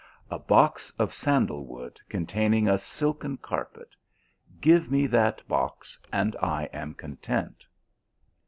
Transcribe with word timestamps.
A 0.31 0.39
box 0.39 0.89
of 0.97 1.13
sandal 1.13 1.63
wood 1.63 2.01
contain 2.09 2.55
ing 2.55 2.67
a 2.67 2.79
silken 2.79 3.37
carpet. 3.37 3.95
Give 4.59 4.89
me 4.89 5.05
that 5.05 5.47
box, 5.47 5.99
and 6.11 6.35
I 6.41 6.63
am 6.73 6.95
content." 6.95 7.67